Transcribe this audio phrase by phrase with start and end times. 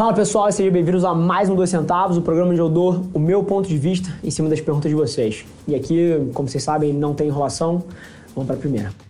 [0.00, 3.18] Fala pessoal, sejam bem-vindos a mais um Dois Centavos, o programa onde eu dou o
[3.18, 5.44] meu ponto de vista em cima das perguntas de vocês.
[5.68, 7.84] E aqui, como vocês sabem, não tem enrolação.
[8.34, 9.09] Vamos para a primeira.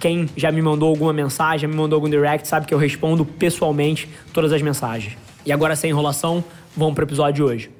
[0.00, 3.22] Quem já me mandou alguma mensagem, já me mandou algum direct, sabe que eu respondo
[3.22, 5.16] pessoalmente todas as mensagens.
[5.44, 6.42] E agora, sem enrolação,
[6.74, 7.70] vamos para o episódio de hoje.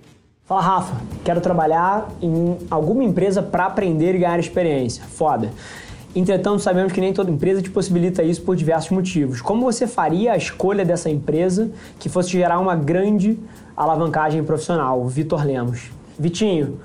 [0.44, 1.00] Fala, Rafa.
[1.24, 5.02] Quero trabalhar em alguma empresa para aprender e ganhar experiência.
[5.04, 5.50] Foda.
[6.14, 9.40] Entretanto, sabemos que nem toda empresa te possibilita isso por diversos motivos.
[9.40, 13.38] Como você faria a escolha dessa empresa que fosse gerar uma grande
[13.74, 15.06] alavancagem profissional?
[15.06, 15.90] Vitor Lemos.
[16.18, 16.80] Vitinho,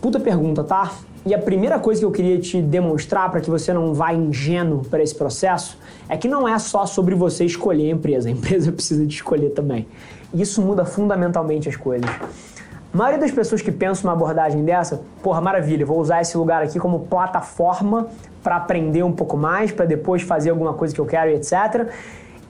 [0.00, 0.90] puta pergunta, tá?
[1.24, 4.82] E a primeira coisa que eu queria te demonstrar para que você não vá ingênuo
[4.84, 8.72] para esse processo é que não é só sobre você escolher a empresa, a empresa
[8.72, 9.86] precisa de escolher também.
[10.32, 12.08] E isso muda fundamentalmente as coisas.
[12.92, 16.62] A maioria das pessoas que pensam numa abordagem dessa, porra, maravilha, vou usar esse lugar
[16.62, 18.08] aqui como plataforma
[18.42, 21.90] para aprender um pouco mais, para depois fazer alguma coisa que eu quero etc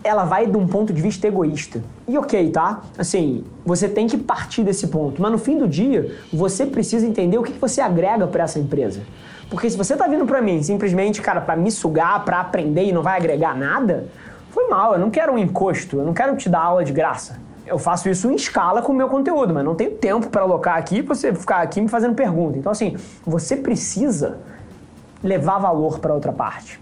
[0.02, 1.82] ela vai de um ponto de vista egoísta.
[2.08, 2.82] E ok, tá?
[2.96, 5.20] Assim, você tem que partir desse ponto.
[5.20, 9.02] Mas no fim do dia, você precisa entender o que você agrega para essa empresa.
[9.50, 12.92] Porque se você tá vindo para mim simplesmente, cara, para me sugar, para aprender e
[12.92, 14.06] não vai agregar nada,
[14.50, 14.94] foi mal.
[14.94, 17.38] Eu não quero um encosto, eu não quero te dar aula de graça.
[17.66, 20.76] Eu faço isso em escala com o meu conteúdo, mas não tenho tempo para alocar
[20.76, 22.58] aqui para você ficar aqui me fazendo pergunta.
[22.58, 24.38] Então, assim, você precisa
[25.22, 26.80] levar valor para outra parte.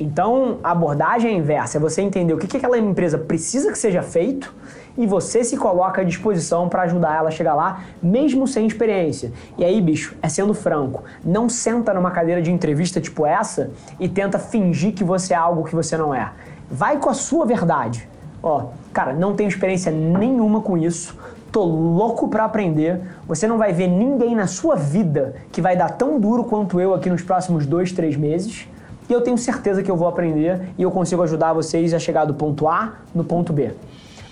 [0.00, 3.78] Então, a abordagem é inversa, é você entender o que, que aquela empresa precisa que
[3.78, 4.52] seja feito
[4.96, 9.32] e você se coloca à disposição para ajudar ela a chegar lá, mesmo sem experiência.
[9.56, 13.70] E aí, bicho, é sendo franco, não senta numa cadeira de entrevista tipo essa
[14.00, 16.32] e tenta fingir que você é algo que você não é.
[16.70, 18.08] Vai com a sua verdade.
[18.42, 21.16] Ó, cara, não tenho experiência nenhuma com isso,
[21.52, 23.00] tô louco para aprender.
[23.28, 26.94] Você não vai ver ninguém na sua vida que vai dar tão duro quanto eu
[26.94, 28.66] aqui nos próximos dois, três meses
[29.12, 32.24] e eu tenho certeza que eu vou aprender e eu consigo ajudar vocês a chegar
[32.24, 33.72] do ponto A no ponto B.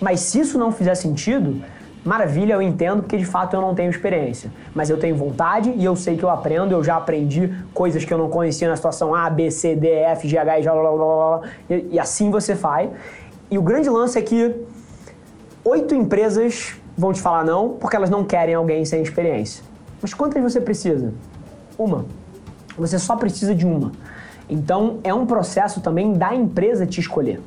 [0.01, 1.61] Mas se isso não fizer sentido,
[2.03, 4.51] maravilha, eu entendo, porque de fato eu não tenho experiência.
[4.73, 8.11] Mas eu tenho vontade e eu sei que eu aprendo, eu já aprendi coisas que
[8.11, 11.87] eu não conhecia na situação A, B, C, D, F, G, H, I, J, e,
[11.91, 12.89] e assim você faz.
[13.51, 14.55] E o grande lance é que
[15.63, 19.63] oito empresas vão te falar não, porque elas não querem alguém sem experiência.
[20.01, 21.13] Mas quantas você precisa?
[21.77, 22.05] Uma.
[22.75, 23.91] Você só precisa de uma.
[24.51, 27.39] Então é um processo também da empresa te escolher.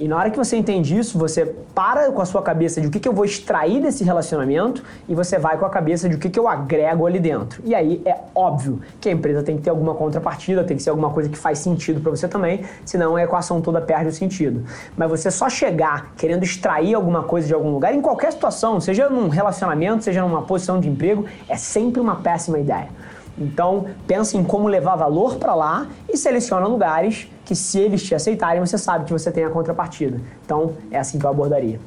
[0.00, 1.44] E na hora que você entende isso, você
[1.74, 5.14] para com a sua cabeça de o que, que eu vou extrair desse relacionamento e
[5.14, 7.62] você vai com a cabeça de o que, que eu agrego ali dentro.
[7.64, 10.90] E aí é óbvio que a empresa tem que ter alguma contrapartida, tem que ser
[10.90, 14.64] alguma coisa que faz sentido para você também, senão a equação toda perde o sentido.
[14.96, 19.10] Mas você só chegar querendo extrair alguma coisa de algum lugar, em qualquer situação, seja
[19.10, 22.88] num relacionamento, seja numa posição de emprego, é sempre uma péssima ideia.
[23.36, 28.14] Então, pense em como levar valor para lá e seleciona lugares que, se eles te
[28.14, 30.20] aceitarem, você sabe que você tem a contrapartida.
[30.44, 31.80] Então, é assim que eu abordaria.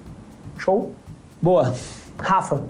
[0.57, 0.91] Show?
[1.41, 1.73] Boa.
[2.17, 2.63] Rafa,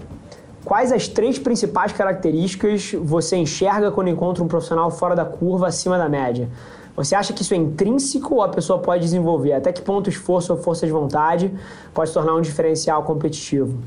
[0.64, 5.96] quais as três principais características você enxerga quando encontra um profissional fora da curva, acima
[5.96, 6.48] da média?
[6.96, 9.52] Você acha que isso é intrínseco ou a pessoa pode desenvolver?
[9.52, 11.52] Até que ponto esforço ou força de vontade
[11.92, 13.78] pode se tornar um diferencial competitivo?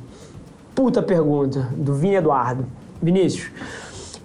[0.76, 2.66] Puta pergunta, do Vini Eduardo.
[3.02, 3.50] Vinícius,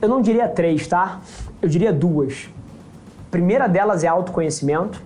[0.04, 1.20] eu não diria três, tá?
[1.60, 2.48] Eu diria duas.
[3.26, 5.02] A primeira delas é autoconhecimento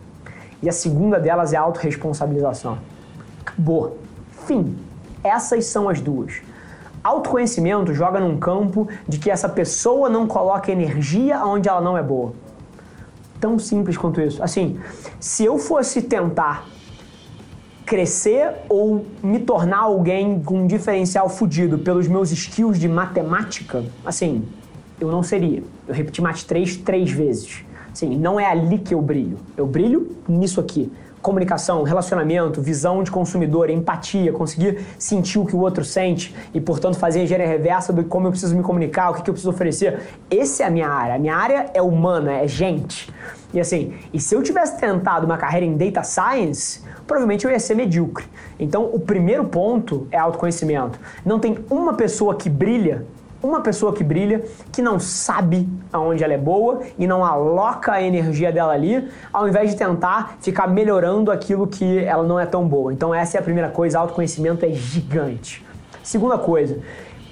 [0.62, 2.78] e a segunda delas é autorresponsabilização.
[3.40, 3.98] Acabou.
[4.46, 4.76] Fim.
[5.22, 6.42] Essas são as duas.
[7.02, 12.02] Autoconhecimento joga num campo de que essa pessoa não coloca energia onde ela não é
[12.02, 12.32] boa.
[13.40, 14.42] Tão simples quanto isso.
[14.42, 14.80] Assim,
[15.20, 16.66] se eu fosse tentar
[17.86, 24.46] crescer ou me tornar alguém com um diferencial fudido pelos meus skills de matemática, assim,
[25.00, 25.62] eu não seria.
[25.86, 27.64] Eu repeti Mate 3 três vezes.
[27.92, 29.38] Assim, não é ali que eu brilho.
[29.56, 30.90] Eu brilho nisso aqui.
[31.20, 36.96] Comunicação, relacionamento, visão de consumidor, empatia, conseguir sentir o que o outro sente e, portanto,
[36.96, 40.00] fazer a engenharia reversa do como eu preciso me comunicar, o que eu preciso oferecer.
[40.30, 41.16] Essa é a minha área.
[41.16, 43.12] A minha área é humana, é gente.
[43.52, 47.58] E assim, e se eu tivesse tentado uma carreira em data science, provavelmente eu ia
[47.58, 48.26] ser medíocre.
[48.60, 51.00] Então, o primeiro ponto é autoconhecimento.
[51.24, 53.04] Não tem uma pessoa que brilha
[53.42, 58.02] uma pessoa que brilha, que não sabe aonde ela é boa e não aloca a
[58.02, 62.66] energia dela ali, ao invés de tentar ficar melhorando aquilo que ela não é tão
[62.66, 62.92] boa.
[62.92, 65.64] Então essa é a primeira coisa, autoconhecimento é gigante.
[66.02, 66.78] Segunda coisa,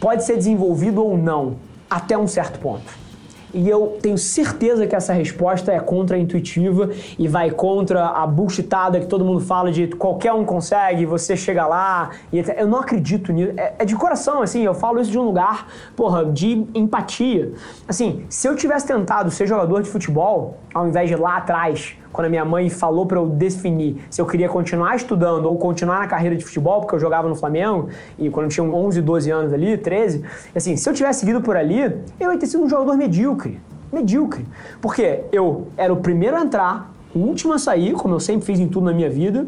[0.01, 1.57] pode ser desenvolvido ou não.
[1.89, 3.06] até um certo ponto.
[3.55, 9.07] E eu tenho certeza que essa resposta é contra-intuitiva e vai contra a bullshitada que
[9.07, 12.11] todo mundo fala de qualquer um consegue, você chega lá.
[12.33, 13.53] E eu não acredito nisso.
[13.57, 17.53] É, é, de coração, assim, eu falo isso de um lugar, porra, de empatia.
[17.87, 22.29] Assim, se eu tivesse tentado ser jogador de futebol, ao invés de lá atrás, quando
[22.29, 26.07] a minha mãe falou para eu definir se eu queria continuar estudando ou continuar na
[26.07, 29.53] carreira de futebol, porque eu jogava no Flamengo, e quando eu tinha 11, 12 anos
[29.53, 30.25] ali, 13,
[30.55, 33.61] assim, se eu tivesse seguido por ali, eu ia ter sido um jogador medíocre.
[33.93, 34.47] Medíocre.
[34.81, 38.59] Porque eu era o primeiro a entrar, o último a sair, como eu sempre fiz
[38.59, 39.47] em tudo na minha vida.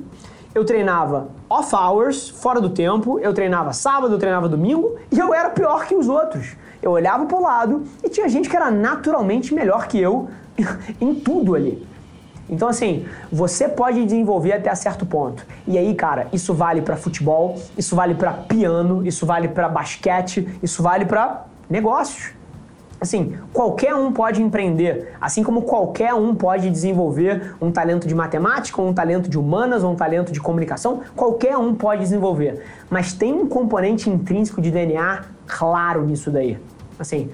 [0.55, 5.33] Eu treinava off hours, fora do tempo, eu treinava sábado, eu treinava domingo, e eu
[5.33, 6.55] era pior que os outros.
[6.83, 10.29] Eu olhava pro lado e tinha gente que era naturalmente melhor que eu
[11.01, 11.88] em tudo ali.
[12.49, 15.45] Então, assim, você pode desenvolver até certo ponto.
[15.67, 20.49] E aí, cara, isso vale para futebol, isso vale para piano, isso vale para basquete,
[20.63, 22.33] isso vale para negócios.
[23.01, 28.83] Assim, qualquer um pode empreender, assim como qualquer um pode desenvolver um talento de matemática,
[28.83, 32.65] ou um talento de humanas, ou um talento de comunicação, qualquer um pode desenvolver.
[32.91, 36.59] Mas tem um componente intrínseco de DNA claro nisso daí.
[36.99, 37.31] Assim,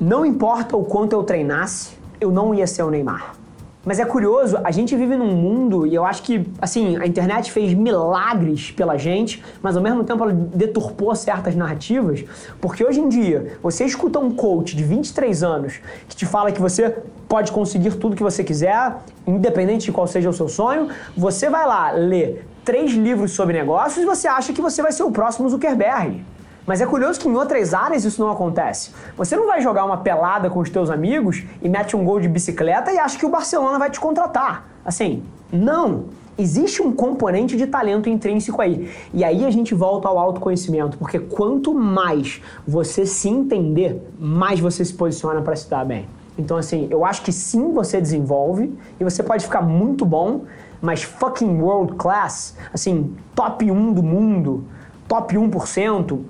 [0.00, 3.34] não importa o quanto eu treinasse, eu não ia ser o Neymar.
[3.82, 7.50] Mas é curioso, a gente vive num mundo e eu acho que, assim, a internet
[7.50, 12.22] fez milagres pela gente, mas ao mesmo tempo ela deturpou certas narrativas,
[12.60, 16.60] porque hoje em dia, você escuta um coach de 23 anos que te fala que
[16.60, 16.94] você
[17.26, 18.96] pode conseguir tudo que você quiser,
[19.26, 24.02] independente de qual seja o seu sonho, você vai lá ler três livros sobre negócios
[24.02, 26.22] e você acha que você vai ser o próximo Zuckerberg.
[26.70, 28.92] Mas é curioso que em outras áreas isso não acontece.
[29.16, 32.28] Você não vai jogar uma pelada com os teus amigos e mete um gol de
[32.28, 34.68] bicicleta e acha que o Barcelona vai te contratar.
[34.84, 36.04] Assim, não.
[36.38, 38.88] Existe um componente de talento intrínseco aí.
[39.12, 44.84] E aí a gente volta ao autoconhecimento, porque quanto mais você se entender, mais você
[44.84, 46.06] se posiciona para se dar bem.
[46.38, 50.42] Então, assim, eu acho que sim, você desenvolve e você pode ficar muito bom,
[50.80, 54.62] mas fucking world class, assim, top 1 do mundo,
[55.08, 56.20] top 1%,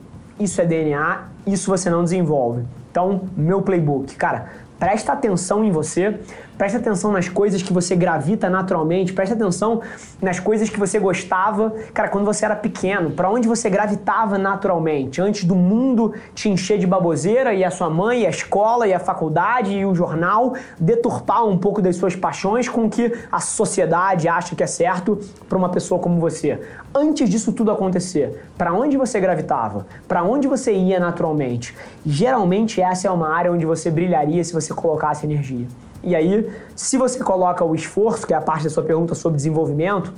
[0.40, 2.64] isso é DNA, isso você não desenvolve.
[2.90, 4.46] Então, meu playbook, cara,
[4.78, 6.18] presta atenção em você,
[6.60, 9.80] Preste atenção nas coisas que você gravita naturalmente, preste atenção
[10.20, 15.22] nas coisas que você gostava, cara, quando você era pequeno, para onde você gravitava naturalmente,
[15.22, 18.92] antes do mundo te encher de baboseira e a sua mãe, e a escola e
[18.92, 23.40] a faculdade e o jornal deturpar um pouco das suas paixões com o que a
[23.40, 25.18] sociedade acha que é certo
[25.48, 26.60] para uma pessoa como você.
[26.94, 29.86] Antes disso tudo acontecer, para onde você gravitava?
[30.06, 31.74] Para onde você ia naturalmente?
[32.04, 35.66] Geralmente essa é uma área onde você brilharia se você colocasse energia.
[36.02, 39.36] E aí, se você coloca o esforço, que é a parte da sua pergunta sobre
[39.36, 40.12] desenvolvimento,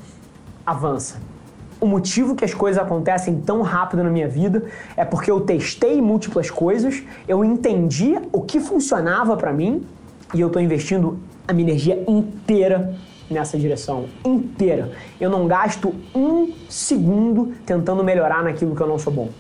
[0.64, 1.17] avança.
[1.81, 4.64] O motivo que as coisas acontecem tão rápido na minha vida
[4.96, 9.84] é porque eu testei múltiplas coisas, eu entendi o que funcionava para mim
[10.32, 12.94] e eu estou investindo a minha energia inteira
[13.28, 14.06] nessa direção.
[14.25, 14.93] Inteira.
[15.20, 19.31] Eu não gasto um segundo tentando melhorar naquilo que eu não sou bom.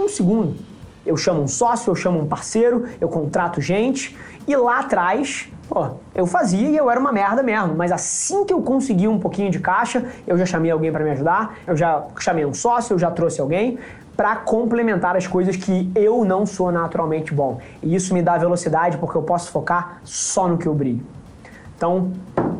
[0.00, 0.56] Um segundo.
[1.04, 4.16] Eu chamo um sócio, eu chamo um parceiro, eu contrato gente
[4.48, 8.54] e lá atrás Pô, eu fazia e eu era uma merda mesmo, mas assim que
[8.54, 12.04] eu consegui um pouquinho de caixa, eu já chamei alguém para me ajudar, eu já
[12.20, 13.78] chamei um sócio, eu já trouxe alguém
[14.16, 17.58] para complementar as coisas que eu não sou naturalmente bom.
[17.82, 21.04] E isso me dá velocidade porque eu posso focar só no que eu brilho.
[21.76, 22.12] Então,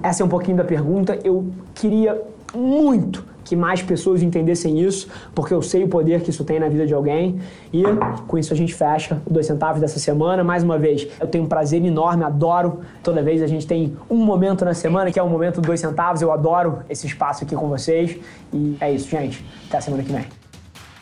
[0.03, 1.19] essa é um pouquinho da pergunta.
[1.25, 2.21] Eu queria
[2.55, 6.69] muito que mais pessoas entendessem isso, porque eu sei o poder que isso tem na
[6.69, 7.39] vida de alguém.
[7.73, 7.83] E
[8.27, 10.43] com isso a gente fecha o Dois Centavos dessa semana.
[10.43, 12.81] Mais uma vez, eu tenho um prazer enorme, adoro.
[13.03, 15.81] Toda vez a gente tem um momento na semana que é o momento dos Dois
[15.81, 16.21] Centavos.
[16.21, 18.17] Eu adoro esse espaço aqui com vocês.
[18.53, 19.45] E é isso, gente.
[19.69, 20.46] Até a semana que vem.